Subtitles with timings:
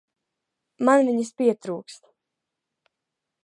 [0.89, 2.11] Man viņas pietrūkst.